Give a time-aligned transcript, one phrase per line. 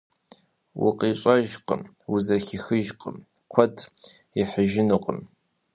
[0.85, 1.81] УкъищӀэжкъым,
[2.13, 3.17] узэхихыжкъым,
[3.51, 3.75] куэд
[4.41, 5.19] ихьыжынукъым.